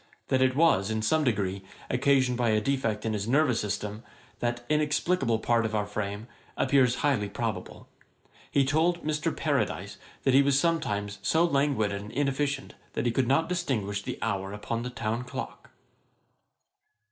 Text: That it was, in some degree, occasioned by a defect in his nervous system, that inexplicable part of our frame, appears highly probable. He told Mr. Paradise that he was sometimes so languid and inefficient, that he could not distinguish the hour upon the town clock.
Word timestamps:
That 0.29 0.41
it 0.41 0.55
was, 0.55 0.89
in 0.89 1.03
some 1.03 1.23
degree, 1.23 1.61
occasioned 1.87 2.35
by 2.35 2.49
a 2.49 2.59
defect 2.59 3.05
in 3.05 3.13
his 3.13 3.27
nervous 3.27 3.59
system, 3.61 4.01
that 4.39 4.65
inexplicable 4.67 5.37
part 5.37 5.63
of 5.63 5.75
our 5.75 5.85
frame, 5.85 6.25
appears 6.57 6.95
highly 7.05 7.29
probable. 7.29 7.87
He 8.49 8.65
told 8.65 9.03
Mr. 9.03 9.31
Paradise 9.37 9.97
that 10.23 10.33
he 10.33 10.41
was 10.41 10.59
sometimes 10.59 11.19
so 11.21 11.43
languid 11.45 11.91
and 11.91 12.11
inefficient, 12.11 12.73
that 12.93 13.05
he 13.05 13.11
could 13.11 13.27
not 13.27 13.47
distinguish 13.47 14.01
the 14.01 14.17
hour 14.23 14.53
upon 14.53 14.81
the 14.81 14.89
town 14.89 15.23
clock. 15.23 15.69